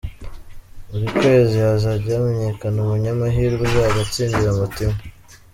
[0.89, 4.99] Buri kwezi hazajya hamenyekana umunyamahirwe uzajya atsindira Moto imwe.